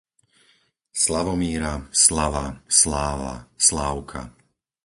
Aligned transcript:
Slavomíra, 1.03 1.73
Slava, 2.03 2.45
Sláva, 2.79 3.35
Slávka 3.67 4.21